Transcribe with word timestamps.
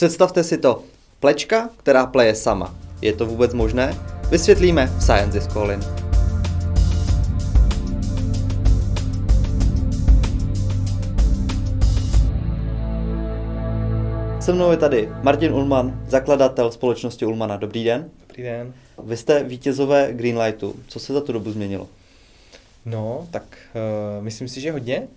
Představte 0.00 0.44
si 0.44 0.58
to. 0.58 0.82
Plečka, 1.18 1.70
která 1.76 2.06
pleje 2.06 2.34
sama. 2.34 2.78
Je 3.02 3.12
to 3.12 3.26
vůbec 3.26 3.54
možné? 3.54 3.96
Vysvětlíme 4.30 4.86
v 4.86 5.02
Science 5.02 5.38
is 5.38 5.46
Calling. 5.46 5.84
Se 14.40 14.52
mnou 14.52 14.70
je 14.70 14.76
tady 14.76 15.08
Martin 15.22 15.52
Ulman, 15.52 16.04
zakladatel 16.08 16.70
společnosti 16.70 17.26
Ulmana. 17.26 17.56
Dobrý 17.56 17.84
den. 17.84 18.10
Dobrý 18.28 18.42
den. 18.42 18.74
Vy 19.04 19.16
jste 19.16 19.44
vítězové 19.44 20.12
Greenlightu. 20.12 20.76
Co 20.88 21.00
se 21.00 21.12
za 21.12 21.20
tu 21.20 21.32
dobu 21.32 21.52
změnilo? 21.52 21.88
No, 22.86 23.28
tak 23.30 23.58
uh, 24.18 24.24
myslím 24.24 24.48
si, 24.48 24.60
že 24.60 24.72
hodně. 24.72 25.08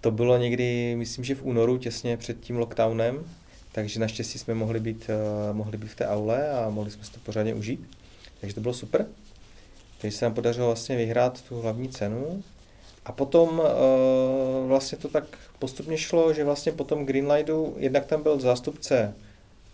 To 0.00 0.10
bylo 0.10 0.36
někdy, 0.36 0.94
myslím, 0.96 1.24
že 1.24 1.34
v 1.34 1.42
únoru, 1.42 1.78
těsně 1.78 2.16
před 2.16 2.40
tím 2.40 2.56
lockdownem, 2.56 3.24
takže 3.72 4.00
naštěstí 4.00 4.38
jsme 4.38 4.54
mohli 4.54 4.80
být, 4.80 5.10
uh, 5.50 5.56
mohli 5.56 5.78
být 5.78 5.90
v 5.90 5.96
té 5.96 6.06
aule 6.06 6.50
a 6.50 6.70
mohli 6.70 6.90
jsme 6.90 7.04
si 7.04 7.12
to 7.12 7.20
pořádně 7.20 7.54
užít. 7.54 7.88
Takže 8.40 8.54
to 8.54 8.60
bylo 8.60 8.74
super. 8.74 9.06
Takže 10.00 10.16
se 10.16 10.24
nám 10.24 10.34
podařilo 10.34 10.66
vlastně 10.66 10.96
vyhrát 10.96 11.42
tu 11.42 11.60
hlavní 11.60 11.88
cenu. 11.88 12.42
A 13.04 13.12
potom 13.12 13.48
uh, 13.48 14.68
vlastně 14.68 14.98
to 14.98 15.08
tak 15.08 15.24
postupně 15.58 15.98
šlo, 15.98 16.32
že 16.32 16.44
vlastně 16.44 16.72
potom 16.72 17.06
Greenlightu, 17.06 17.74
jednak 17.78 18.06
tam 18.06 18.22
byl 18.22 18.40
zástupce 18.40 19.14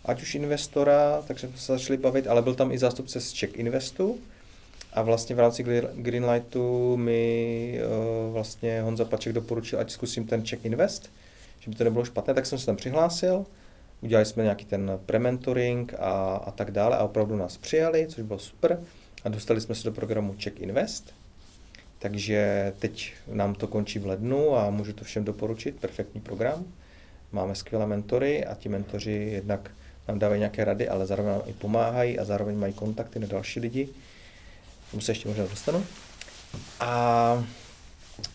ať 0.05 0.21
už 0.21 0.35
investora, 0.35 1.23
takže 1.27 1.47
jsme 1.47 1.57
se 1.57 1.71
začali 1.71 1.97
bavit, 1.97 2.27
ale 2.27 2.41
byl 2.41 2.55
tam 2.55 2.71
i 2.71 2.77
zástupce 2.77 3.21
z 3.21 3.31
Czech 3.33 3.55
Investu, 3.55 4.19
a 4.93 5.01
vlastně 5.01 5.35
v 5.35 5.39
rámci 5.39 5.63
Greenlightu 5.95 6.97
mi 6.97 7.81
uh, 8.27 8.33
vlastně 8.33 8.81
Honza 8.81 9.05
Paček 9.05 9.33
doporučil, 9.33 9.79
ať 9.79 9.91
zkusím 9.91 10.25
ten 10.25 10.45
Check 10.45 10.65
Invest, 10.65 11.09
že 11.59 11.71
by 11.71 11.75
to 11.75 11.83
nebylo 11.83 12.05
špatné, 12.05 12.33
tak 12.33 12.45
jsem 12.45 12.59
se 12.59 12.65
tam 12.65 12.75
přihlásil. 12.75 13.45
Udělali 14.01 14.25
jsme 14.25 14.43
nějaký 14.43 14.65
ten 14.65 14.99
prementoring 15.05 15.93
a, 15.93 16.35
a 16.35 16.51
tak 16.51 16.71
dále 16.71 16.97
a 16.97 17.03
opravdu 17.03 17.35
nás 17.35 17.57
přijali, 17.57 18.07
což 18.09 18.23
bylo 18.23 18.39
super. 18.39 18.79
A 19.23 19.29
dostali 19.29 19.61
jsme 19.61 19.75
se 19.75 19.83
do 19.83 19.91
programu 19.91 20.35
Check 20.43 20.59
Invest. 20.59 21.13
Takže 21.99 22.73
teď 22.79 23.13
nám 23.27 23.55
to 23.55 23.67
končí 23.67 23.99
v 23.99 24.05
lednu 24.05 24.57
a 24.57 24.69
můžu 24.69 24.93
to 24.93 25.03
všem 25.03 25.23
doporučit. 25.23 25.75
Perfektní 25.79 26.21
program. 26.21 26.65
Máme 27.31 27.55
skvělé 27.55 27.87
mentory 27.87 28.45
a 28.45 28.55
ti 28.55 28.69
mentoři 28.69 29.29
jednak 29.31 29.71
nám 30.07 30.19
dávají 30.19 30.39
nějaké 30.39 30.65
rady, 30.65 30.89
ale 30.89 31.05
zároveň 31.05 31.31
nám 31.31 31.41
i 31.45 31.53
pomáhají 31.53 32.19
a 32.19 32.25
zároveň 32.25 32.57
mají 32.57 32.73
kontakty 32.73 33.19
na 33.19 33.27
další 33.27 33.59
lidi 33.59 33.89
tomu 34.91 35.01
se 35.01 35.11
ještě 35.11 35.27
možná 35.27 35.45
dostanu. 35.45 35.85
A 36.79 37.43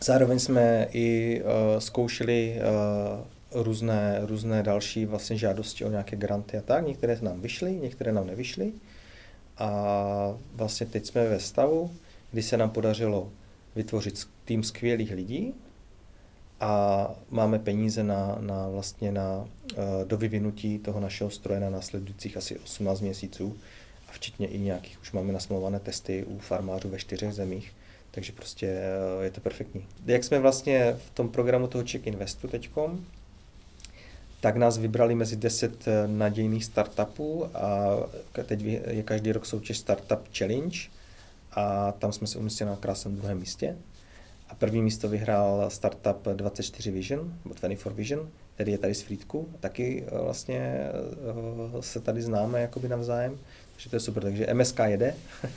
zároveň 0.04 0.38
jsme 0.38 0.88
i 0.92 1.40
uh, 1.42 1.80
zkoušeli 1.80 2.56
uh, 2.56 3.24
různé, 3.54 4.18
různé 4.22 4.62
další 4.62 5.06
vlastně 5.06 5.36
žádosti 5.36 5.84
o 5.84 5.90
nějaké 5.90 6.16
granty 6.16 6.58
a 6.58 6.62
tak. 6.62 6.86
Některé 6.86 7.18
nám 7.22 7.40
vyšly, 7.40 7.72
některé 7.72 8.12
nám 8.12 8.26
nevyšly. 8.26 8.72
A 9.58 10.34
vlastně 10.52 10.86
teď 10.86 11.06
jsme 11.06 11.28
ve 11.28 11.40
stavu, 11.40 11.90
kdy 12.32 12.42
se 12.42 12.56
nám 12.56 12.70
podařilo 12.70 13.30
vytvořit 13.76 14.28
tým 14.44 14.62
skvělých 14.62 15.12
lidí 15.12 15.54
a 16.60 17.10
máme 17.30 17.58
peníze 17.58 18.04
na, 18.04 18.36
na 18.40 18.68
vlastně 18.68 19.12
na 19.12 19.36
uh, 19.38 19.48
do 20.04 20.16
vyvinutí 20.16 20.78
toho 20.78 21.00
našeho 21.00 21.30
stroje 21.30 21.60
na 21.60 21.70
následujících 21.70 22.36
asi 22.36 22.58
18 22.58 23.00
měsíců 23.00 23.56
včetně 24.14 24.46
i 24.46 24.58
nějakých, 24.58 25.00
už 25.00 25.12
máme 25.12 25.32
nasmluvané 25.32 25.80
testy 25.80 26.24
u 26.24 26.38
farmářů 26.38 26.88
ve 26.88 26.98
čtyřech 26.98 27.32
zemích, 27.32 27.72
takže 28.10 28.32
prostě 28.32 28.66
eh, 28.66 29.24
je 29.24 29.30
to 29.30 29.40
perfektní. 29.40 29.86
Jak 30.06 30.24
jsme 30.24 30.38
vlastně 30.38 30.96
v 31.06 31.10
tom 31.10 31.28
programu 31.28 31.66
toho 31.66 31.84
Check 31.84 32.06
Investu 32.06 32.48
teďkom, 32.48 33.06
tak 34.44 34.56
nás 34.56 34.78
vybrali 34.78 35.14
mezi 35.14 35.36
10 35.36 35.88
eh, 35.88 36.08
nadějných 36.08 36.64
startupů 36.64 37.46
a 37.54 37.96
teď 38.46 38.60
je 38.86 39.02
každý 39.02 39.32
rok 39.32 39.46
soutěž 39.46 39.78
Startup 39.78 40.28
Challenge 40.38 40.78
a 41.52 41.92
tam 41.92 42.12
jsme 42.12 42.26
se 42.26 42.38
umístili 42.38 42.70
na 42.70 42.76
krásném 42.76 43.16
druhém 43.16 43.38
místě. 43.38 43.76
A 44.48 44.54
první 44.54 44.82
místo 44.82 45.08
vyhrál 45.08 45.70
startup 45.70 46.28
24 46.32 46.90
Vision, 46.90 47.34
nebo 47.44 47.54
24 47.54 47.94
Vision, 47.94 48.28
který 48.54 48.72
je 48.72 48.78
tady 48.78 48.94
z 48.94 49.02
Frýdku. 49.02 49.48
Taky 49.60 50.04
eh, 50.06 50.18
vlastně 50.18 50.88
se 51.80 52.00
tady 52.00 52.22
známe 52.22 52.60
jakoby 52.60 52.88
navzájem. 52.88 53.38
Takže 53.72 53.90
to 53.90 53.96
je 53.96 54.00
super, 54.00 54.22
takže 54.22 54.54
MSK 54.54 54.78
jede. 54.84 55.14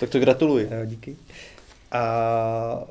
Tak 0.00 0.10
to 0.10 0.20
gratuluji. 0.20 0.70
Díky. 0.86 1.16
A 1.92 2.84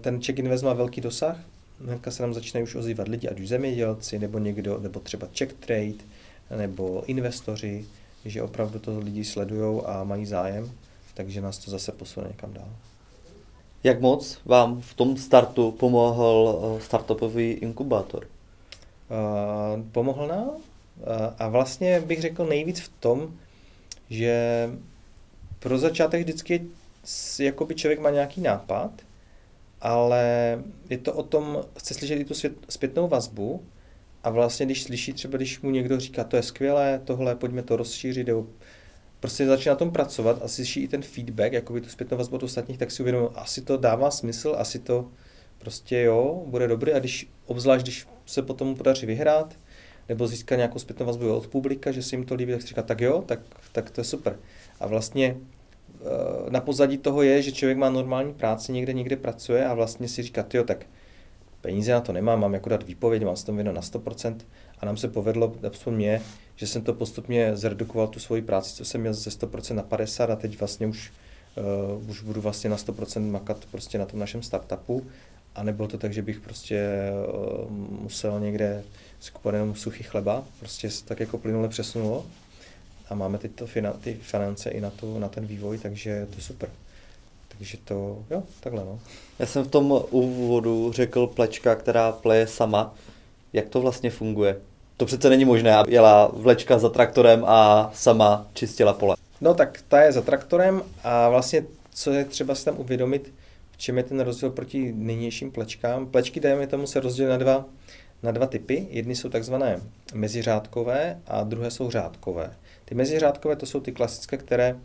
ten 0.00 0.22
check 0.22 0.38
invest 0.38 0.64
má 0.64 0.72
velký 0.72 1.00
dosah. 1.00 1.36
Hnedka 1.84 2.10
se 2.10 2.22
nám 2.22 2.34
začínají 2.34 2.64
už 2.64 2.74
ozývat 2.74 3.08
lidi, 3.08 3.28
ať 3.28 3.40
už 3.40 3.48
zemědělci, 3.48 4.18
nebo 4.18 4.38
někdo, 4.38 4.78
nebo 4.80 5.00
třeba 5.00 5.28
check 5.38 5.56
trade, 5.66 6.04
nebo 6.56 7.04
investoři, 7.06 7.84
že 8.24 8.42
opravdu 8.42 8.78
to 8.78 8.98
lidi 8.98 9.24
sledují 9.24 9.82
a 9.84 10.04
mají 10.04 10.26
zájem, 10.26 10.70
takže 11.14 11.40
nás 11.40 11.58
to 11.58 11.70
zase 11.70 11.92
posune 11.92 12.28
někam 12.28 12.52
dál. 12.52 12.68
Jak 13.84 14.00
moc 14.00 14.38
vám 14.44 14.80
v 14.80 14.94
tom 14.94 15.16
startu 15.16 15.70
pomohl 15.70 16.60
eh, 16.78 16.82
startupový 16.84 17.50
inkubátor? 17.50 18.26
Uh, 19.10 19.82
pomohl 19.92 20.26
nám 20.26 20.48
uh, 20.48 20.56
a 21.38 21.48
vlastně 21.48 22.00
bych 22.00 22.20
řekl 22.20 22.46
nejvíc 22.46 22.80
v 22.80 22.88
tom, 23.00 23.34
že 24.10 24.68
pro 25.58 25.78
začátek 25.78 26.22
vždycky 26.22 26.66
jakoby 27.40 27.74
člověk 27.74 28.00
má 28.00 28.10
nějaký 28.10 28.40
nápad, 28.40 28.90
ale 29.80 30.58
je 30.90 30.98
to 30.98 31.12
o 31.12 31.22
tom, 31.22 31.62
chce 31.78 31.94
slyšet 31.94 32.14
i 32.14 32.24
tu 32.24 32.34
zpětnou 32.68 33.08
vazbu 33.08 33.64
a 34.22 34.30
vlastně 34.30 34.66
když 34.66 34.82
slyší 34.82 35.12
třeba, 35.12 35.36
když 35.36 35.60
mu 35.60 35.70
někdo 35.70 36.00
říká, 36.00 36.24
to 36.24 36.36
je 36.36 36.42
skvělé, 36.42 37.00
tohle, 37.04 37.34
pojďme 37.34 37.62
to 37.62 37.76
rozšířit, 37.76 38.26
nebo 38.26 38.46
prostě 39.20 39.46
začíná 39.46 39.72
na 39.72 39.78
tom 39.78 39.90
pracovat 39.90 40.42
a 40.42 40.48
slyší 40.48 40.80
i 40.80 40.88
ten 40.88 41.02
feedback, 41.02 41.52
jakoby 41.52 41.80
tu 41.80 41.88
zpětnou 41.88 42.18
vazbu 42.18 42.36
od 42.36 42.42
ostatních, 42.42 42.78
tak 42.78 42.90
si 42.90 43.02
uvědomí, 43.02 43.28
asi 43.34 43.62
to 43.62 43.76
dává 43.76 44.10
smysl, 44.10 44.54
asi 44.58 44.78
to 44.78 45.08
prostě 45.58 46.00
jo, 46.00 46.42
bude 46.46 46.68
dobrý 46.68 46.92
a 46.92 46.98
když, 46.98 47.30
obzvlášť 47.46 47.84
když 47.84 48.08
se 48.26 48.42
potom 48.42 48.74
podaří 48.74 49.06
vyhrát, 49.06 49.58
nebo 50.08 50.26
získat 50.26 50.56
nějakou 50.56 50.78
zpětnou 50.78 51.06
vazbu 51.06 51.34
od 51.34 51.46
publika, 51.46 51.92
že 51.92 52.02
se 52.02 52.16
jim 52.16 52.24
to 52.24 52.34
líbí, 52.34 52.52
tak 52.52 52.62
si 52.62 52.68
říká, 52.68 52.82
tak 52.82 53.00
jo, 53.00 53.24
tak, 53.26 53.40
tak 53.72 53.90
to 53.90 54.00
je 54.00 54.04
super. 54.04 54.38
A 54.80 54.86
vlastně 54.86 55.36
na 56.48 56.60
pozadí 56.60 56.98
toho 56.98 57.22
je, 57.22 57.42
že 57.42 57.52
člověk 57.52 57.78
má 57.78 57.90
normální 57.90 58.34
práci, 58.34 58.72
někde 58.72 58.92
někde 58.92 59.16
pracuje 59.16 59.66
a 59.66 59.74
vlastně 59.74 60.08
si 60.08 60.22
říká, 60.22 60.46
jo, 60.54 60.64
tak 60.64 60.86
peníze 61.60 61.92
na 61.92 62.00
to 62.00 62.12
nemám, 62.12 62.40
mám 62.40 62.54
jako 62.54 62.68
dát 62.68 62.82
výpověď, 62.82 63.24
mám 63.24 63.36
se 63.36 63.46
tam 63.46 63.64
na 63.64 63.80
100% 63.80 64.36
a 64.78 64.86
nám 64.86 64.96
se 64.96 65.08
povedlo, 65.08 65.54
aspoň 65.70 65.94
mě, 65.94 66.22
že 66.56 66.66
jsem 66.66 66.82
to 66.82 66.94
postupně 66.94 67.56
zredukoval 67.56 68.08
tu 68.08 68.20
svoji 68.20 68.42
práci, 68.42 68.74
co 68.74 68.84
jsem 68.84 69.00
měl 69.00 69.14
ze 69.14 69.30
100% 69.30 69.74
na 69.74 69.82
50 69.82 70.30
a 70.30 70.36
teď 70.36 70.58
vlastně 70.58 70.86
už, 70.86 71.12
uh, 71.96 72.10
už 72.10 72.22
budu 72.22 72.40
vlastně 72.40 72.70
na 72.70 72.76
100% 72.76 73.30
makat 73.30 73.64
prostě 73.70 73.98
na 73.98 74.06
tom 74.06 74.20
našem 74.20 74.42
startupu. 74.42 75.06
A 75.54 75.62
nebylo 75.62 75.88
to 75.88 75.98
tak, 75.98 76.12
že 76.12 76.22
bych 76.22 76.40
prostě 76.40 77.10
uh, 77.60 77.70
musel 78.02 78.40
někde 78.40 78.82
skupovat 79.20 79.54
jenom 79.54 79.74
suchý 79.74 80.02
chleba, 80.02 80.44
prostě 80.58 80.90
se 80.90 81.04
tak 81.04 81.20
jako 81.20 81.38
plynule 81.38 81.68
přesunulo 81.68 82.26
a 83.10 83.14
máme 83.14 83.38
teď 83.38 83.52
to 83.54 83.66
fina, 83.66 83.92
ty 83.92 84.14
finance 84.22 84.70
i 84.70 84.80
na, 84.80 84.90
tu, 84.90 85.18
na 85.18 85.28
ten 85.28 85.46
vývoj, 85.46 85.78
takže 85.78 86.10
je 86.10 86.26
to 86.26 86.40
super. 86.40 86.68
Takže 87.48 87.78
to, 87.84 88.24
jo, 88.30 88.42
takhle 88.60 88.84
no. 88.84 88.98
Já 89.38 89.46
jsem 89.46 89.64
v 89.64 89.68
tom 89.68 90.00
úvodu 90.10 90.92
řekl 90.92 91.26
plečka, 91.26 91.74
která 91.74 92.12
pleje 92.12 92.46
sama. 92.46 92.94
Jak 93.52 93.68
to 93.68 93.80
vlastně 93.80 94.10
funguje? 94.10 94.56
To 94.96 95.06
přece 95.06 95.28
není 95.28 95.44
možné, 95.44 95.76
aby 95.76 95.92
jela 95.92 96.30
vlečka 96.34 96.78
za 96.78 96.88
traktorem 96.88 97.44
a 97.46 97.90
sama 97.94 98.46
čistila 98.54 98.92
pole. 98.92 99.16
No 99.40 99.54
tak 99.54 99.82
ta 99.88 100.02
je 100.02 100.12
za 100.12 100.22
traktorem 100.22 100.82
a 101.04 101.28
vlastně 101.28 101.64
co 101.94 102.10
je 102.10 102.24
třeba 102.24 102.54
si 102.54 102.64
tam 102.64 102.78
uvědomit, 102.78 103.34
v 103.72 103.78
čem 103.78 103.96
je 103.96 104.02
ten 104.02 104.20
rozdíl 104.20 104.50
proti 104.50 104.92
nynějším 104.96 105.50
plečkám. 105.50 106.06
Plečky, 106.06 106.40
dejme 106.40 106.66
tomu, 106.66 106.86
se 106.86 107.00
rozdělí 107.00 107.30
na 107.30 107.36
dva 107.36 107.64
na 108.22 108.30
dva 108.30 108.46
typy. 108.46 108.86
Jedny 108.90 109.16
jsou 109.16 109.28
takzvané 109.28 109.80
meziřádkové 110.14 111.18
a 111.26 111.42
druhé 111.42 111.70
jsou 111.70 111.90
řádkové. 111.90 112.50
Ty 112.90 112.96
meziřádkové 112.96 113.56
to 113.56 113.66
jsou 113.66 113.80
ty 113.80 113.92
klasické, 113.92 114.36
které 114.36 114.76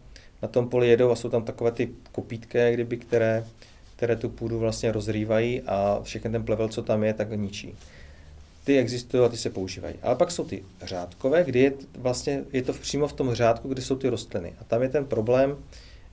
na 0.42 0.48
tom 0.48 0.70
poli 0.70 0.90
jedou 0.90 1.12
a 1.12 1.16
jsou 1.16 1.30
tam 1.30 1.44
takové 1.44 1.72
ty 1.72 1.90
kopítky, 2.12 2.58
kdyby, 2.74 2.98
které, 2.98 3.46
které 3.96 4.16
tu 4.16 4.30
půdu 4.30 4.60
vlastně 4.60 4.92
rozrývají 4.92 5.62
a 5.62 6.00
všechny 6.04 6.32
ten 6.32 6.44
plevel, 6.44 6.68
co 6.68 6.84
tam 6.84 7.04
je, 7.04 7.14
tak 7.14 7.32
ničí. 7.32 7.76
Ty 8.64 8.80
existují 8.80 9.24
a 9.24 9.30
ty 9.30 9.38
se 9.38 9.50
používají. 9.50 9.96
Ale 10.02 10.16
pak 10.16 10.32
jsou 10.32 10.46
ty 10.46 10.64
řádkové, 10.82 11.44
kdy 11.44 11.60
je 11.60 11.74
vlastně 11.98 12.44
je 12.54 12.62
to 12.62 12.74
přímo 12.74 13.08
v 13.08 13.14
tom 13.14 13.34
řádku, 13.34 13.68
kde 13.68 13.82
jsou 13.82 13.96
ty 13.96 14.10
rostliny. 14.10 14.54
A 14.60 14.64
tam 14.64 14.82
je 14.82 14.90
ten 14.90 15.06
problém, 15.06 15.58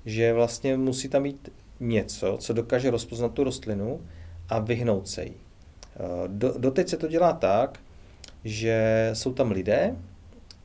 že 0.07 0.33
vlastně 0.33 0.77
musí 0.77 1.09
tam 1.09 1.23
být 1.23 1.49
něco, 1.81 2.37
co 2.41 2.53
dokáže 2.53 2.91
rozpoznat 2.91 3.33
tu 3.33 3.45
rostlinu 3.45 4.01
a 4.49 4.59
vyhnout 4.59 5.09
se 5.09 5.25
jí. 5.25 5.35
Do, 6.27 6.55
doteď 6.59 6.89
se 6.89 6.97
to 6.97 7.09
dělá 7.09 7.33
tak, 7.33 7.79
že 8.45 9.11
jsou 9.13 9.33
tam 9.33 9.51
lidé 9.51 9.97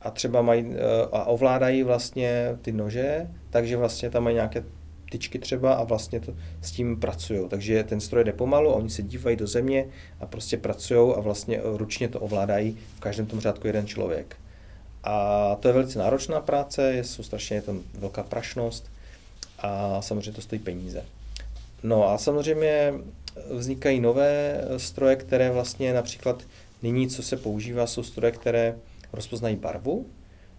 a 0.07 0.11
třeba 0.11 0.41
mají 0.41 0.65
eh, 0.71 0.77
a 1.11 1.25
ovládají 1.25 1.83
vlastně 1.83 2.57
ty 2.61 2.71
nože, 2.71 3.27
takže 3.49 3.77
vlastně 3.77 4.09
tam 4.09 4.23
mají 4.23 4.33
nějaké 4.33 4.63
tyčky 5.11 5.39
třeba 5.39 5.73
a 5.73 5.83
vlastně 5.83 6.19
to, 6.19 6.33
s 6.61 6.71
tím 6.71 6.99
pracují. 6.99 7.49
Takže 7.49 7.83
ten 7.83 7.99
stroj 7.99 8.23
jde 8.23 8.33
pomalu, 8.33 8.71
oni 8.71 8.89
se 8.89 9.03
dívají 9.03 9.37
do 9.37 9.47
země 9.47 9.85
a 10.19 10.25
prostě 10.25 10.57
pracují 10.57 11.13
a 11.15 11.19
vlastně 11.19 11.59
ručně 11.63 12.07
to 12.07 12.19
ovládají 12.19 12.77
v 12.97 12.99
každém 12.99 13.25
tom 13.25 13.39
řádku 13.39 13.67
jeden 13.67 13.87
člověk. 13.87 14.35
A 15.03 15.55
to 15.59 15.67
je 15.67 15.73
velice 15.73 15.99
náročná 15.99 16.41
práce, 16.41 16.93
je, 16.93 17.03
jsou 17.03 17.23
strašně 17.23 17.55
je 17.55 17.61
tam 17.61 17.81
velká 17.99 18.23
prašnost 18.23 18.91
a 19.59 20.01
samozřejmě 20.01 20.31
to 20.31 20.41
stojí 20.41 20.59
peníze. 20.59 21.03
No 21.83 22.09
a 22.09 22.17
samozřejmě 22.17 22.93
vznikají 23.51 23.99
nové 23.99 24.61
stroje, 24.77 25.15
které 25.15 25.51
vlastně 25.51 25.93
například 25.93 26.43
nyní, 26.83 27.07
co 27.07 27.23
se 27.23 27.37
používá, 27.37 27.87
jsou 27.87 28.03
stroje, 28.03 28.31
které 28.31 28.75
rozpoznají 29.13 29.55
barvu, 29.55 30.05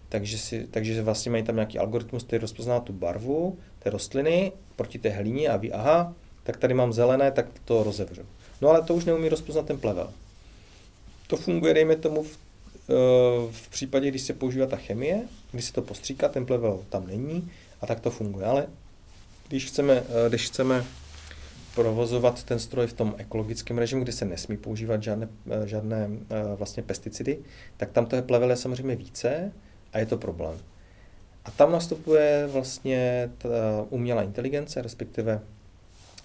takže, 0.09 0.37
si, 0.37 0.67
takže 0.71 1.01
vlastně 1.01 1.31
mají 1.31 1.43
tam 1.43 1.55
nějaký 1.55 1.79
algoritmus, 1.79 2.23
který 2.23 2.41
rozpozná 2.41 2.79
tu 2.79 2.93
barvu 2.93 3.57
té 3.79 3.89
rostliny 3.89 4.51
proti 4.75 4.99
té 4.99 5.09
hlíně 5.09 5.49
a 5.49 5.57
ví, 5.57 5.73
aha, 5.73 6.13
tak 6.43 6.57
tady 6.57 6.73
mám 6.73 6.93
zelené, 6.93 7.31
tak 7.31 7.45
to 7.65 7.83
rozevřu. 7.83 8.21
No 8.61 8.69
ale 8.69 8.81
to 8.81 8.95
už 8.95 9.05
neumí 9.05 9.29
rozpoznat 9.29 9.65
ten 9.65 9.77
plevel. 9.77 10.13
To 11.27 11.37
funguje, 11.37 11.73
dejme 11.73 11.95
tomu, 11.95 12.23
v, 12.23 12.37
eh, 12.89 12.93
v 13.51 13.69
případě, 13.69 14.07
když 14.07 14.21
se 14.21 14.33
používá 14.33 14.65
ta 14.65 14.77
chemie, 14.77 15.21
když 15.51 15.65
se 15.65 15.73
to 15.73 15.81
postříká, 15.81 16.29
ten 16.29 16.45
plevel 16.45 16.83
tam 16.89 17.07
není 17.07 17.51
a 17.81 17.87
tak 17.87 17.99
to 17.99 18.11
funguje. 18.11 18.45
Ale 18.45 18.67
když 19.47 19.65
chceme, 19.65 19.93
eh, 19.93 20.29
když 20.29 20.45
chceme 20.45 20.85
provozovat 21.75 22.43
ten 22.43 22.59
stroj 22.59 22.87
v 22.87 22.93
tom 22.93 23.15
ekologickém 23.17 23.77
režimu, 23.77 24.03
kde 24.03 24.11
se 24.11 24.25
nesmí 24.25 24.57
používat 24.57 25.03
žádné, 25.03 25.27
eh, 25.49 25.67
žádné 25.67 26.09
vlastně 26.55 26.83
pesticidy, 26.83 27.39
tak 27.77 27.91
tam 27.91 28.05
to 28.05 28.15
je 28.15 28.21
plevel 28.21 28.55
samozřejmě 28.55 28.95
více, 28.95 29.51
a 29.93 29.99
je 29.99 30.05
to 30.05 30.17
problém. 30.17 30.57
A 31.45 31.51
tam 31.51 31.71
nastupuje 31.71 32.47
vlastně 32.51 33.31
ta 33.37 33.49
umělá 33.89 34.23
inteligence, 34.23 34.81
respektive 34.81 35.41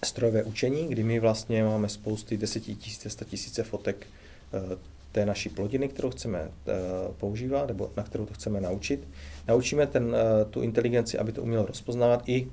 strojové 0.04 0.42
učení, 0.42 0.88
kdy 0.88 1.02
my 1.02 1.20
vlastně 1.20 1.64
máme 1.64 1.88
spousty 1.88 2.36
desetitisíce, 2.36 3.10
statisíce 3.10 3.62
fotek 3.62 4.06
eh, 4.52 4.76
té 5.12 5.26
naší 5.26 5.48
plodiny, 5.48 5.88
kterou 5.88 6.10
chceme 6.10 6.38
eh, 6.38 6.72
používat, 7.18 7.68
nebo 7.68 7.90
na 7.96 8.02
kterou 8.02 8.26
to 8.26 8.34
chceme 8.34 8.60
naučit. 8.60 9.08
Naučíme 9.48 9.86
ten, 9.86 10.16
eh, 10.16 10.44
tu 10.44 10.62
inteligenci, 10.62 11.18
aby 11.18 11.32
to 11.32 11.42
umělo 11.42 11.66
rozpoznávat 11.66 12.28
i, 12.28 12.48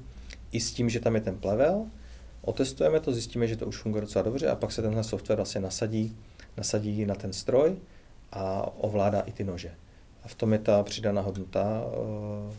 i 0.52 0.60
s 0.60 0.72
tím, 0.72 0.90
že 0.90 1.00
tam 1.00 1.16
je 1.16 1.22
ten 1.22 1.38
plevel. 1.38 1.86
Otestujeme 2.42 3.00
to, 3.00 3.12
zjistíme, 3.12 3.48
že 3.48 3.56
to 3.56 3.66
už 3.66 3.78
funguje 3.78 4.02
docela 4.02 4.24
dobře 4.24 4.48
a 4.48 4.56
pak 4.56 4.72
se 4.72 4.82
tenhle 4.82 5.04
software 5.04 5.38
vlastně 5.38 5.62
nasadí, 5.62 6.16
nasadí 6.58 7.06
na 7.06 7.16
ten 7.16 7.34
stroj 7.34 7.76
a 8.32 8.72
ovládá 8.78 9.20
i 9.22 9.32
ty 9.32 9.44
nože. 9.44 9.72
A 10.24 10.28
v 10.28 10.36
tom 10.36 10.54
je 10.54 10.60
ta 10.60 10.84
přidaná 10.84 11.22
hodnota. 11.22 11.84
Eh, 11.86 12.54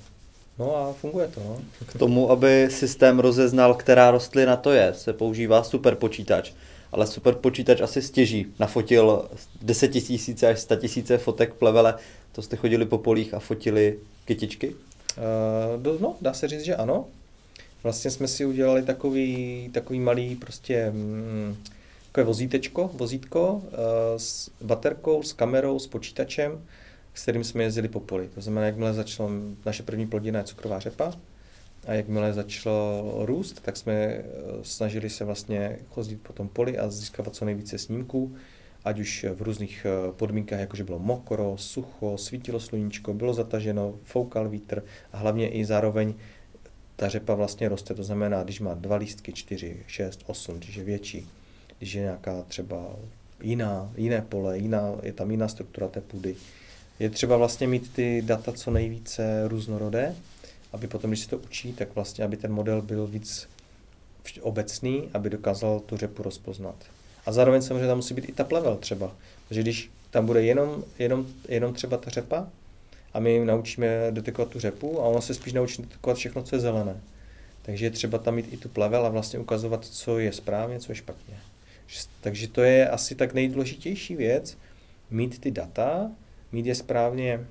no 0.58 0.76
a 0.76 0.92
funguje 0.92 1.28
to. 1.28 1.40
No. 1.40 1.60
K 1.86 1.98
tomu, 1.98 2.30
aby 2.30 2.68
systém 2.70 3.18
rozeznal, 3.18 3.74
která 3.74 4.10
rostlina 4.10 4.56
to 4.56 4.72
je, 4.72 4.94
se 4.94 5.12
používá 5.12 5.62
super 5.62 5.94
počítač. 5.94 6.52
Ale 6.92 7.06
super 7.06 7.34
počítač 7.34 7.80
asi 7.80 8.02
stěží. 8.02 8.46
Nafotil 8.58 9.28
10 9.62 9.88
tisíce 9.88 10.48
až 10.48 10.60
100 10.60 10.76
tisíce 10.76 11.18
fotek 11.18 11.54
plevele. 11.54 11.94
To 12.32 12.42
jste 12.42 12.56
chodili 12.56 12.86
po 12.86 12.98
polích 12.98 13.34
a 13.34 13.38
fotili 13.38 13.98
kytičky? 14.24 14.74
Uh, 15.84 16.00
no, 16.00 16.16
dá 16.20 16.32
se 16.34 16.48
říct, 16.48 16.64
že 16.64 16.76
ano. 16.76 17.04
Vlastně 17.82 18.10
jsme 18.10 18.28
si 18.28 18.44
udělali 18.44 18.82
takový, 18.82 19.70
takový 19.72 20.00
malý 20.00 20.36
prostě 20.36 20.90
mm, 20.90 21.56
takové 22.06 22.24
vozítečko, 22.24 22.90
vozítko 22.94 23.52
uh, 23.52 23.62
s 24.16 24.50
baterkou, 24.60 25.22
s 25.22 25.32
kamerou, 25.32 25.78
s 25.78 25.86
počítačem, 25.86 26.64
s 27.14 27.22
kterým 27.22 27.44
jsme 27.44 27.62
jezdili 27.62 27.88
po 27.88 28.00
poli. 28.00 28.28
To 28.34 28.40
znamená, 28.40 28.66
jakmile 28.66 28.94
začala 28.94 29.30
naše 29.66 29.82
první 29.82 30.06
plodina 30.06 30.38
je 30.38 30.44
cukrová 30.44 30.80
řepa, 30.80 31.12
a 31.86 31.92
jakmile 31.92 32.32
začalo 32.32 33.26
růst, 33.26 33.60
tak 33.62 33.76
jsme 33.76 33.92
eh, 33.92 34.24
snažili 34.62 35.10
se 35.10 35.24
vlastně 35.24 35.78
chodit 35.90 36.20
po 36.22 36.32
tom 36.32 36.48
poli 36.48 36.78
a 36.78 36.90
získávat 36.90 37.34
co 37.34 37.44
nejvíce 37.44 37.78
snímků, 37.78 38.34
ať 38.84 39.00
už 39.00 39.26
v 39.34 39.42
různých 39.42 39.86
eh, 39.86 40.12
podmínkách, 40.12 40.60
jakože 40.60 40.84
bylo 40.84 40.98
mokro, 40.98 41.54
sucho, 41.56 42.18
svítilo 42.18 42.60
sluníčko, 42.60 43.14
bylo 43.14 43.34
zataženo, 43.34 43.94
foukal 44.04 44.48
vítr 44.48 44.84
a 45.12 45.16
hlavně 45.16 45.48
i 45.48 45.64
zároveň 45.64 46.14
ta 47.02 47.08
řepa 47.08 47.34
vlastně 47.34 47.68
roste, 47.68 47.94
to 47.94 48.02
znamená, 48.02 48.42
když 48.42 48.60
má 48.60 48.74
dva 48.74 48.96
lístky, 48.96 49.32
čtyři, 49.32 49.76
šest, 49.86 50.22
osm, 50.26 50.58
když 50.58 50.76
je 50.76 50.84
větší, 50.84 51.28
když 51.78 51.92
je 51.92 52.02
nějaká 52.02 52.42
třeba 52.42 52.96
jiná, 53.40 53.92
jiné 53.96 54.22
pole, 54.22 54.58
jiná, 54.58 54.92
je 55.02 55.12
tam 55.12 55.30
jiná 55.30 55.48
struktura 55.48 55.88
té 55.88 56.00
půdy, 56.00 56.36
je 56.98 57.10
třeba 57.10 57.36
vlastně 57.36 57.66
mít 57.66 57.92
ty 57.92 58.22
data 58.26 58.52
co 58.52 58.70
nejvíce 58.70 59.48
různorodé, 59.48 60.14
aby 60.72 60.86
potom, 60.86 61.10
když 61.10 61.20
se 61.20 61.28
to 61.28 61.38
učí, 61.38 61.72
tak 61.72 61.94
vlastně, 61.94 62.24
aby 62.24 62.36
ten 62.36 62.52
model 62.52 62.82
byl 62.82 63.06
víc 63.06 63.48
obecný, 64.40 65.10
aby 65.14 65.30
dokázal 65.30 65.80
tu 65.80 65.96
řepu 65.96 66.22
rozpoznat. 66.22 66.84
A 67.26 67.32
zároveň 67.32 67.62
samozřejmě 67.62 67.86
tam 67.86 67.98
musí 67.98 68.14
být 68.14 68.28
i 68.28 68.32
ta 68.32 68.44
plevel 68.44 68.76
třeba. 68.76 69.12
Takže 69.48 69.62
když 69.62 69.90
tam 70.10 70.26
bude 70.26 70.42
jenom, 70.42 70.84
jenom, 70.98 71.26
jenom 71.48 71.74
třeba 71.74 71.96
ta 71.96 72.10
řepa 72.10 72.48
a 73.14 73.20
my 73.20 73.32
jim 73.32 73.46
naučíme 73.46 74.06
detekovat 74.10 74.48
tu 74.48 74.60
řepu 74.60 75.00
a 75.00 75.04
ona 75.04 75.20
se 75.20 75.34
spíš 75.34 75.52
naučí 75.52 75.82
detekovat 75.82 76.16
všechno, 76.16 76.42
co 76.42 76.56
je 76.56 76.60
zelené. 76.60 77.00
Takže 77.62 77.86
je 77.86 77.90
třeba 77.90 78.18
tam 78.18 78.34
mít 78.34 78.52
i 78.52 78.56
tu 78.56 78.68
plevel 78.68 79.06
a 79.06 79.08
vlastně 79.08 79.38
ukazovat, 79.38 79.84
co 79.84 80.18
je 80.18 80.32
správně, 80.32 80.80
co 80.80 80.92
je 80.92 80.96
špatně. 80.96 81.34
Takže 82.20 82.48
to 82.48 82.62
je 82.62 82.88
asi 82.88 83.14
tak 83.14 83.34
nejdůležitější 83.34 84.16
věc, 84.16 84.58
mít 85.10 85.40
ty 85.40 85.50
data, 85.50 86.10
mít 86.52 86.66
je 86.66 86.74
správně 86.74 87.46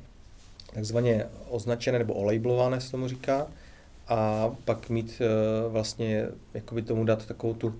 takzvaně 0.74 1.25
označené 1.50 2.00
nebo 2.00 2.13
olejblované 2.13 2.81
se 2.81 2.92
tomu 2.92 3.08
říká 3.08 3.48
a 4.08 4.52
pak 4.66 4.90
mít 4.90 5.22
eh, 5.22 5.69
vlastně, 5.69 6.28
jakoby 6.54 6.81
tomu 6.81 7.06
dát 7.06 7.25
takovou 7.25 7.54
tu 7.54 7.75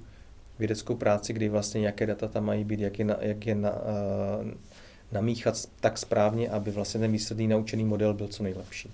vědeckou 0.60 0.96
práci, 0.96 1.34
kdy 1.34 1.50
vlastně 1.50 1.82
nějaké 1.82 2.06
data 2.06 2.28
tam 2.28 2.46
mají 2.46 2.64
být, 2.64 2.80
jak 2.80 3.00
je, 3.00 3.06
na, 3.06 3.18
jak 3.22 3.46
je 3.46 3.56
na, 3.56 3.72
uh, 3.72 4.52
namíchat 5.12 5.56
tak 5.80 5.98
správně, 5.98 6.50
aby 6.50 6.72
vlastně 6.72 7.00
ten 7.00 7.12
výsledný 7.12 7.48
naučený 7.48 7.84
model 7.84 8.14
byl 8.14 8.28
co 8.28 8.44
nejlepší. 8.44 8.92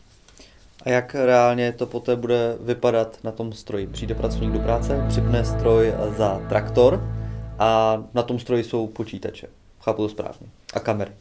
A 0.82 0.90
jak 0.90 1.16
reálně 1.16 1.72
to 1.72 1.86
poté 1.86 2.16
bude 2.16 2.58
vypadat 2.60 3.20
na 3.24 3.32
tom 3.32 3.54
stroji? 3.54 3.88
Přijde 3.88 4.16
pracovník 4.16 4.52
do 4.52 4.60
práce, 4.60 5.06
připne 5.10 5.46
stroj 5.46 5.94
za 6.18 6.42
traktor 6.50 7.04
a 7.60 8.04
na 8.14 8.24
tom 8.24 8.40
stroji 8.40 8.64
jsou 8.64 8.88
počítače. 8.88 9.48
Chápu 9.82 10.02
to 10.02 10.10
správně. 10.10 10.48
A 10.74 10.80
kamery. 10.80 11.12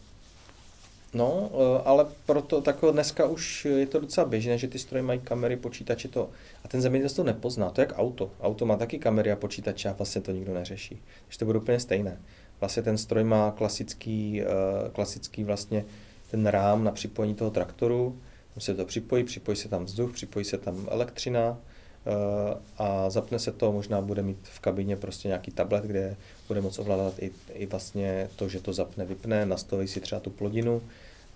No, 1.14 1.50
eh, 1.52 1.82
ale 1.84 2.06
proto 2.26 2.60
tako 2.60 2.92
dneska 2.92 3.26
už 3.26 3.64
je 3.64 3.86
to 3.86 4.00
docela 4.00 4.26
běžné, 4.26 4.58
že 4.58 4.68
ty 4.68 4.78
stroje 4.78 5.02
mají 5.02 5.20
kamery, 5.20 5.56
počítače 5.56 6.08
to 6.08 6.30
a 6.64 6.68
ten 6.68 6.80
zemědělec 6.80 7.12
to 7.12 7.24
nepozná. 7.24 7.70
To 7.70 7.80
je 7.80 7.86
jak 7.88 7.98
auto. 7.98 8.30
Auto 8.40 8.66
má 8.66 8.76
taky 8.76 8.98
kamery 8.98 9.32
a 9.32 9.36
počítače 9.36 9.88
a 9.88 9.92
vlastně 9.92 10.20
to 10.20 10.32
nikdo 10.32 10.54
neřeší. 10.54 11.02
Takže 11.24 11.38
to 11.38 11.44
bude 11.44 11.58
úplně 11.58 11.80
stejné. 11.80 12.20
Vlastně 12.60 12.82
ten 12.82 12.98
stroj 12.98 13.24
má 13.24 13.50
klasický, 13.50 14.42
eh, 14.42 14.46
klasický 14.92 15.44
vlastně 15.44 15.84
ten 16.30 16.46
rám 16.46 16.84
na 16.84 16.90
připojení 16.90 17.34
toho 17.34 17.50
traktoru, 17.50 18.18
tam 18.54 18.60
se 18.60 18.74
to 18.74 18.84
připojí, 18.84 19.24
připojí 19.24 19.56
se 19.56 19.68
tam 19.68 19.84
vzduch, 19.84 20.12
připojí 20.12 20.44
se 20.44 20.58
tam 20.58 20.86
elektřina 20.90 21.58
eh, 22.06 22.58
a 22.78 23.10
zapne 23.10 23.38
se 23.38 23.52
to, 23.52 23.72
možná 23.72 24.00
bude 24.00 24.22
mít 24.22 24.38
v 24.42 24.60
kabině 24.60 24.96
prostě 24.96 25.28
nějaký 25.28 25.50
tablet, 25.50 25.84
kde 25.84 26.16
bude 26.48 26.60
moct 26.60 26.78
ovládat 26.78 27.14
i, 27.18 27.30
i 27.52 27.66
vlastně 27.66 28.28
to, 28.36 28.48
že 28.48 28.60
to 28.60 28.72
zapne, 28.72 29.04
vypne, 29.04 29.46
nastaví 29.46 29.88
si 29.88 30.00
třeba 30.00 30.20
tu 30.20 30.30
plodinu, 30.30 30.82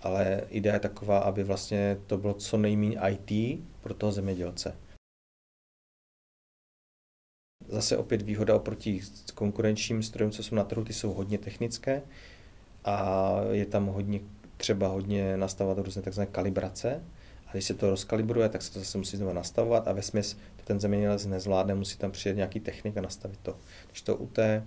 ale 0.01 0.43
idea 0.49 0.73
je 0.73 0.79
taková, 0.79 1.19
aby 1.19 1.43
vlastně 1.43 1.97
to 2.07 2.17
bylo 2.17 2.33
co 2.33 2.57
nejméně 2.57 2.99
IT 3.09 3.59
pro 3.81 3.93
toho 3.93 4.11
zemědělce. 4.11 4.73
Zase 7.71 7.97
opět 7.97 8.21
výhoda 8.21 8.55
oproti 8.55 9.01
konkurenčním 9.33 10.03
strojům, 10.03 10.31
co 10.31 10.43
jsou 10.43 10.55
na 10.55 10.63
trhu, 10.63 10.83
ty 10.83 10.93
jsou 10.93 11.13
hodně 11.13 11.37
technické 11.37 12.01
a 12.85 13.35
je 13.51 13.65
tam 13.65 13.85
hodně, 13.85 14.19
třeba 14.57 14.87
hodně 14.87 15.37
nastavovat 15.37 15.77
různé 15.77 16.01
takzvané 16.01 16.31
kalibrace. 16.31 17.03
A 17.47 17.51
když 17.51 17.65
se 17.65 17.73
to 17.73 17.89
rozkalibruje, 17.89 18.49
tak 18.49 18.61
se 18.61 18.73
to 18.73 18.79
zase 18.79 18.97
musí 18.97 19.17
znovu 19.17 19.33
nastavovat 19.33 19.87
a 19.87 19.91
ve 19.91 20.01
smysl 20.01 20.37
to 20.55 20.63
ten 20.63 20.79
zemědělec 20.79 21.25
nezvládne, 21.25 21.75
musí 21.75 21.97
tam 21.97 22.11
přijet 22.11 22.35
nějaký 22.35 22.59
technik 22.59 22.97
a 22.97 23.01
nastavit 23.01 23.39
to. 23.43 23.57
Když 23.89 24.01
to 24.01 24.15
u, 24.15 24.27
té, 24.27 24.63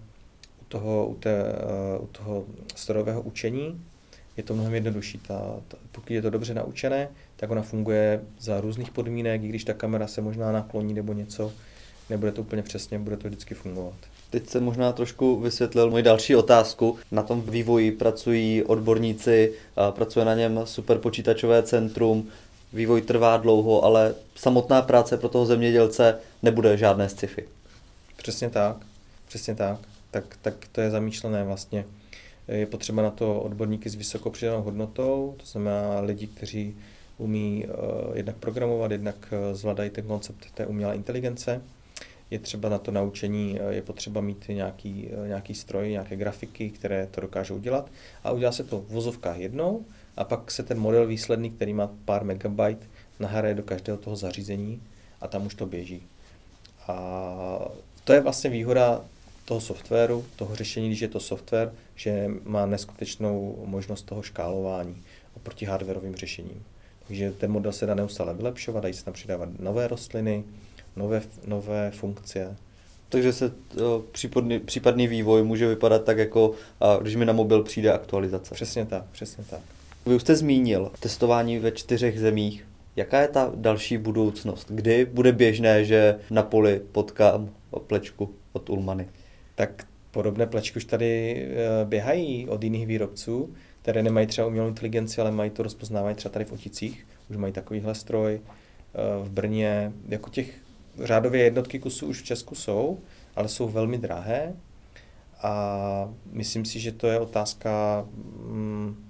u, 0.63 0.65
toho, 0.65 1.07
u, 1.07 1.15
té, 1.15 1.45
u 2.01 2.07
toho 2.07 2.45
strojového 2.75 3.23
učení 3.23 3.81
je 4.37 4.43
to 4.43 4.55
mnohem 4.55 4.75
jednodušší. 4.75 5.19
Ta, 5.19 5.61
ta, 5.69 5.77
pokud 5.93 6.11
je 6.11 6.23
to 6.23 6.31
dobře 6.31 6.55
naučené, 6.55 7.09
tak 7.37 7.51
ona 7.51 7.63
funguje 7.63 8.25
za 8.39 8.61
různých 8.61 8.91
podmínek, 8.91 9.43
i 9.43 9.49
když 9.49 9.65
ta 9.65 9.75
kamera 9.75 10.07
se 10.07 10.21
možná 10.21 10.53
nakloní 10.53 10.95
nebo 10.95 11.13
něco, 11.13 11.53
nebude 12.11 12.33
to 12.33 12.41
úplně 12.41 12.63
přesně, 12.63 12.99
bude 12.99 13.17
to 13.17 13.29
vždycky 13.29 13.55
fungovat. 13.55 13.95
Teď 14.31 14.49
se 14.49 14.61
možná 14.61 14.93
trošku 14.93 15.41
vysvětlil 15.41 15.91
moji 15.91 16.03
další 16.03 16.37
otázku. 16.37 16.99
Na 17.11 17.23
tom 17.23 17.43
vývoji 17.43 17.93
pracují 17.93 18.63
odborníci, 18.63 19.53
pracuje 19.91 20.25
na 20.25 20.35
něm 20.35 20.61
superpočítačové 20.65 21.63
centrum, 21.63 22.29
vývoj 22.73 23.03
trvá 23.03 23.37
dlouho, 23.37 23.85
ale 23.85 24.15
samotná 24.37 24.83
práce 24.83 25.17
pro 25.17 25.29
toho 25.29 25.47
zemědělce 25.47 26.19
nebude 26.43 26.77
žádné 26.77 27.09
sci-fi. 27.09 27.45
Přesně 28.17 28.51
tak, 28.51 28.77
přesně 29.29 29.55
tak. 29.55 29.79
Tak, 30.11 30.25
tak 30.43 30.55
to 30.73 30.81
je 30.81 30.91
zamýšlené 30.91 31.45
vlastně 31.45 31.85
je 32.49 32.67
potřeba 32.67 33.03
na 33.03 33.11
to 33.11 33.41
odborníky 33.41 33.91
s 33.91 33.95
vysokou 33.95 34.31
přidanou 34.31 34.63
hodnotou, 34.63 35.35
to 35.37 35.47
znamená 35.47 36.01
lidi, 36.01 36.27
kteří 36.27 36.77
umí 37.19 37.67
uh, 37.67 38.17
jednak 38.17 38.37
programovat, 38.37 38.91
jednak 38.91 39.17
uh, 39.33 39.57
zvládají 39.57 39.91
ten 39.91 40.05
koncept 40.05 40.47
té 40.55 40.67
umělé 40.67 40.95
inteligence. 40.95 41.63
Je 42.31 42.39
třeba 42.39 42.69
na 42.69 42.79
to 42.79 42.91
naučení, 42.91 43.59
je 43.71 43.83
potřeba 43.83 44.21
mít 44.21 44.45
nějaký, 44.49 45.09
nějaký 45.27 45.55
stroj, 45.55 45.91
nějaké 45.91 46.17
grafiky, 46.17 46.71
které 46.71 47.07
to 47.07 47.21
dokážou 47.21 47.59
dělat. 47.59 47.91
A 48.25 48.31
udělá 48.31 48.53
se 48.53 48.65
to 48.65 48.81
v 48.81 48.89
vozovkách 48.89 49.39
jednou 49.39 49.85
a 50.17 50.25
pak 50.25 50.51
se 50.51 50.63
ten 50.63 50.79
model 50.79 51.07
výsledný, 51.07 51.51
který 51.51 51.75
má 51.75 51.91
pár 52.05 52.25
megabyte, 52.25 52.87
nahraje 53.21 53.55
do 53.55 53.63
každého 53.63 53.99
toho 53.99 54.17
zařízení 54.17 54.83
a 55.21 55.29
tam 55.29 55.47
už 55.47 55.55
to 55.55 55.67
běží. 55.67 56.03
A 56.89 57.69
to 58.05 58.13
je 58.13 58.21
vlastně 58.21 58.51
výhoda 58.51 59.05
toho 59.45 59.61
softwaru, 59.61 60.25
toho 60.37 60.55
řešení, 60.55 60.89
když 60.89 61.01
je 61.01 61.09
to 61.09 61.21
software, 61.21 61.73
že 61.95 62.31
má 62.45 62.67
neskutečnou 62.67 63.65
možnost 63.67 64.03
toho 64.03 64.23
škálování 64.23 65.03
oproti 65.37 65.65
hardwareovým 65.65 66.17
řešením. 66.17 66.65
Takže 67.07 67.33
ten 67.33 67.53
model 67.53 67.73
se 67.73 67.87
dá 67.87 67.95
neustále 67.95 68.35
vylepšovat, 68.35 68.81
dají 68.81 68.95
se 68.95 69.05
tam 69.05 69.15
přidávat 69.15 69.49
nové 69.61 69.89
rostliny, 69.89 70.45
nové, 70.97 71.23
nové 71.47 71.91
funkce. 71.91 72.57
Takže 73.09 73.33
se 73.33 73.53
případný, 74.13 74.59
případný 74.59 75.07
vývoj 75.09 75.43
může 75.43 75.69
vypadat 75.69 76.05
tak, 76.05 76.19
jako 76.19 76.53
když 77.01 77.17
mi 77.17 77.25
na 77.25 77.33
mobil 77.33 77.63
přijde 77.63 77.93
aktualizace. 77.93 78.55
Přesně 78.55 78.87
tak, 78.87 79.05
přesně 79.13 79.45
tak. 79.51 79.61
Vy 80.07 80.15
už 80.15 80.23
jste 80.23 80.37
zmínil 80.37 80.91
testování 81.01 81.59
ve 81.59 81.73
čtyřech 81.73 82.21
zemích. 82.21 82.67
Jaká 82.97 83.21
je 83.21 83.29
ta 83.29 83.53
další 83.55 83.99
budoucnost? 83.99 84.67
Kdy 84.71 85.05
bude 85.05 85.33
běžné, 85.33 85.85
že 85.85 86.19
na 86.31 86.43
poli 86.43 86.81
potkám 86.93 87.51
plečku 87.87 88.35
od 88.53 88.71
Ulmany? 88.71 89.09
Tak 89.55 89.87
podobné 90.11 90.47
plečky 90.47 90.77
už 90.77 90.85
tady 90.85 91.37
eh, 91.51 91.85
běhají 91.85 92.49
od 92.49 92.65
jiných 92.65 92.87
výrobců, 92.87 93.55
které 93.83 94.03
nemají 94.03 94.27
třeba 94.27 94.47
umělou 94.47 94.69
inteligenci, 94.69 95.21
ale 95.21 95.31
mají 95.31 95.51
to 95.51 95.63
rozpoznávání 95.63 96.17
třeba 96.17 96.33
tady 96.33 96.45
v 96.45 96.53
Oticích. 96.53 97.07
Už 97.31 97.37
mají 97.37 97.53
takovýhle 97.53 97.95
stroj. 97.95 98.41
Eh, 98.41 99.25
v 99.25 99.31
Brně, 99.31 99.93
jako 100.09 100.31
těch 100.31 100.64
řádově 101.03 101.45
jednotky 101.45 101.79
kusů 101.79 102.07
už 102.07 102.23
v 102.23 102.25
Česku 102.25 102.55
jsou, 102.55 102.99
ale 103.37 103.49
jsou 103.49 103.69
velmi 103.69 103.99
drahé. 103.99 104.53
A 105.43 106.15
myslím 106.33 106.65
si, 106.65 106.81
že 106.81 106.93
to 106.93 107.07
je 107.07 107.19
otázka, 107.19 108.07
mm, 108.37 109.07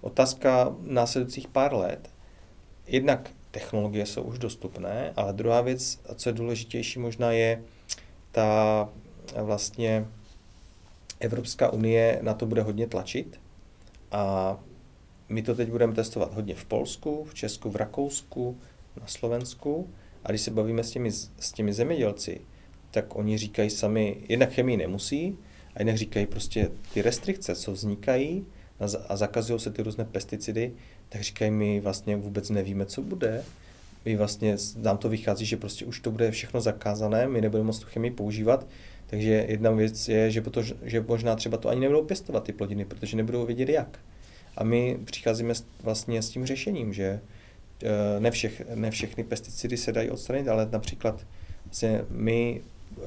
otázka 0.00 0.76
následujících 0.80 1.48
pár 1.48 1.74
let, 1.74 2.10
jednak 2.86 3.30
technologie 3.50 4.06
jsou 4.06 4.22
už 4.22 4.38
dostupné, 4.38 5.12
ale 5.16 5.32
druhá 5.32 5.60
věc, 5.60 6.00
a 6.08 6.14
co 6.14 6.28
je 6.28 6.32
důležitější 6.32 6.98
možná, 6.98 7.32
je 7.32 7.62
ta 8.32 8.88
vlastně 9.42 10.06
Evropská 11.20 11.72
unie 11.72 12.18
na 12.22 12.34
to 12.34 12.46
bude 12.46 12.62
hodně 12.62 12.86
tlačit 12.86 13.40
a 14.12 14.56
my 15.28 15.42
to 15.42 15.54
teď 15.54 15.70
budeme 15.70 15.94
testovat 15.94 16.34
hodně 16.34 16.54
v 16.54 16.64
Polsku, 16.64 17.24
v 17.24 17.34
Česku, 17.34 17.70
v 17.70 17.76
Rakousku, 17.76 18.58
na 19.00 19.06
Slovensku 19.06 19.90
a 20.26 20.32
když 20.32 20.40
se 20.40 20.50
bavíme 20.50 20.84
s 20.84 20.90
těmi, 20.90 21.12
s 21.12 21.52
těmi 21.54 21.72
zemědělci, 21.72 22.40
tak 22.90 23.16
oni 23.16 23.38
říkají 23.38 23.70
sami, 23.70 24.16
jednak 24.28 24.52
chemii 24.52 24.76
nemusí 24.76 25.38
a 25.74 25.82
jinak 25.82 25.96
říkají 25.96 26.26
prostě 26.26 26.70
ty 26.94 27.02
restrikce, 27.02 27.54
co 27.54 27.72
vznikají 27.72 28.46
a 29.08 29.16
zakazují 29.16 29.60
se 29.60 29.70
ty 29.70 29.82
různé 29.82 30.04
pesticidy, 30.04 30.72
tak 31.08 31.22
říkají, 31.22 31.50
my 31.50 31.80
vlastně 31.80 32.16
vůbec 32.16 32.50
nevíme, 32.50 32.86
co 32.86 33.02
bude. 33.02 33.44
My 34.04 34.16
vlastně, 34.16 34.56
nám 34.76 34.98
to 34.98 35.08
vychází, 35.08 35.46
že 35.46 35.56
prostě 35.56 35.84
už 35.84 36.00
to 36.00 36.10
bude 36.10 36.30
všechno 36.30 36.60
zakázané, 36.60 37.28
my 37.28 37.40
nebudeme 37.40 37.66
moct 37.66 37.78
tu 37.78 37.86
chemii 37.86 38.10
používat, 38.10 38.66
takže 39.06 39.46
jedna 39.48 39.70
věc 39.70 40.08
je, 40.08 40.30
že, 40.30 40.40
to, 40.40 40.62
že 40.82 41.04
možná 41.08 41.36
třeba 41.36 41.56
to 41.56 41.68
ani 41.68 41.80
nebudou 41.80 42.04
pěstovat 42.04 42.44
ty 42.44 42.52
plodiny, 42.52 42.84
protože 42.84 43.16
nebudou 43.16 43.46
vědět 43.46 43.68
jak. 43.68 43.98
A 44.56 44.64
my 44.64 44.98
přicházíme 45.04 45.54
vlastně 45.82 46.22
s 46.22 46.30
tím 46.30 46.46
řešením, 46.46 46.92
že 46.92 47.20
ne, 48.18 48.30
všech, 48.30 48.62
ne 48.74 48.90
všechny 48.90 49.24
pesticidy 49.24 49.76
se 49.76 49.92
dají 49.92 50.10
odstranit, 50.10 50.48
ale 50.48 50.68
například 50.72 51.26
vlastně 51.64 52.04
my 52.10 52.62
uh, 52.96 53.02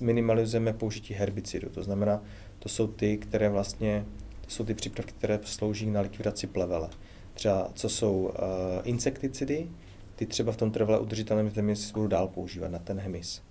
minimalizujeme 0.00 0.72
použití 0.72 1.14
herbicidů. 1.14 1.68
To 1.68 1.82
znamená, 1.82 2.22
to 2.58 2.68
jsou 2.68 2.86
ty, 2.86 3.16
které 3.16 3.48
vlastně, 3.48 4.04
to 4.40 4.50
jsou 4.50 4.64
ty 4.64 4.74
přípravky, 4.74 5.12
které 5.18 5.40
slouží 5.44 5.86
na 5.86 6.00
likvidaci 6.00 6.46
plevele 6.46 6.88
třeba 7.36 7.70
co 7.74 7.88
jsou 7.88 8.22
uh, 8.22 8.32
insekticidy, 8.84 9.66
ty 10.16 10.26
třeba 10.26 10.52
v 10.52 10.56
tom 10.56 10.70
trvale 10.70 11.00
udržitelném 11.00 11.50
země 11.50 11.76
se 11.76 11.92
budou 11.92 12.06
dál 12.06 12.28
používat 12.28 12.70
na 12.70 12.78
ten 12.78 12.98
hemis. 12.98 13.42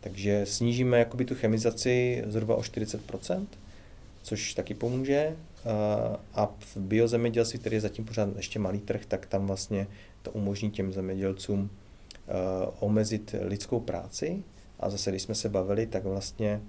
Takže 0.00 0.46
snížíme 0.46 0.98
jakoby 0.98 1.24
tu 1.24 1.34
chemizaci 1.34 2.24
zhruba 2.26 2.56
o 2.56 2.60
40%, 2.60 3.46
což 4.28 4.54
taky 4.54 4.74
pomůže. 4.74 5.36
Uh, 5.64 6.16
a 6.34 6.46
v 6.60 6.76
biozemědělství, 6.76 7.58
který 7.58 7.76
je 7.76 7.80
zatím 7.80 8.04
pořád 8.04 8.28
ještě 8.36 8.58
malý 8.58 8.80
trh, 8.80 9.06
tak 9.06 9.26
tam 9.26 9.46
vlastně 9.46 9.86
to 10.22 10.30
umožní 10.30 10.70
těm 10.70 10.92
zemědělcům 10.92 11.60
uh, 11.60 12.74
omezit 12.80 13.34
lidskou 13.42 13.80
práci. 13.80 14.42
A 14.80 14.90
zase, 14.90 15.10
když 15.10 15.22
jsme 15.22 15.34
se 15.34 15.48
bavili, 15.48 15.86
tak 15.86 16.04
vlastně 16.04 16.60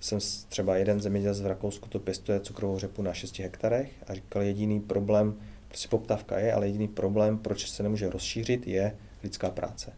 jsem 0.00 0.18
třeba 0.48 0.76
jeden 0.76 1.00
zemědělec 1.00 1.40
v 1.40 1.46
Rakousku 1.46 1.88
to 1.88 1.98
pěstuje 1.98 2.40
cukrovou 2.40 2.78
řepu 2.78 3.02
na 3.02 3.14
6 3.14 3.38
hektarech 3.38 3.90
a 4.06 4.14
říkal, 4.14 4.42
jediný 4.42 4.80
problém, 4.80 5.34
Prostě 5.70 5.88
poptávka 5.88 6.38
je, 6.38 6.52
ale 6.52 6.66
jediný 6.66 6.88
problém, 6.88 7.38
proč 7.38 7.70
se 7.70 7.82
nemůže 7.82 8.10
rozšířit, 8.10 8.66
je 8.66 8.96
lidská 9.22 9.50
práce. 9.50 9.92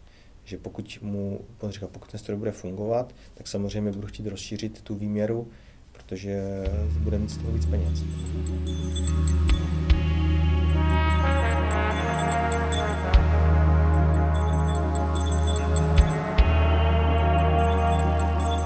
Že 0.44 0.58
pokud 0.58 0.98
mu, 1.02 1.40
říká, 1.68 1.86
pokud 1.86 2.10
ten 2.10 2.20
stroj 2.20 2.38
bude 2.38 2.52
fungovat, 2.52 3.14
tak 3.34 3.48
samozřejmě 3.48 3.92
budu 3.92 4.06
chtít 4.06 4.26
rozšířit 4.26 4.82
tu 4.82 4.94
výměru, 4.94 5.48
protože 6.06 6.42
bude 6.98 7.18
mít 7.18 7.30
z 7.30 7.36
toho 7.36 7.52
víc 7.52 7.66
peněz. 7.66 8.04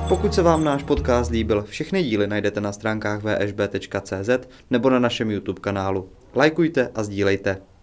Pokud 0.08 0.34
se 0.34 0.42
vám 0.42 0.64
náš 0.64 0.82
podcast 0.82 1.30
líbil, 1.30 1.62
všechny 1.62 2.02
díly 2.02 2.26
najdete 2.26 2.60
na 2.60 2.72
stránkách 2.72 3.22
vsb.cz 3.22 4.30
nebo 4.70 4.90
na 4.90 4.98
našem 4.98 5.30
YouTube 5.30 5.60
kanálu. 5.60 6.08
Lajkujte 6.34 6.90
a 6.94 7.02
sdílejte. 7.02 7.75